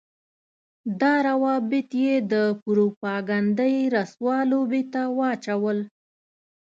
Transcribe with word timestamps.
دا 1.01 1.13
روابط 1.27 1.89
يې 2.03 2.15
د 2.31 2.33
پروپاګنډۍ 2.63 3.75
رسوا 3.95 4.37
لوبې 4.51 4.83
ته 4.93 5.01
واچول. 5.17 5.79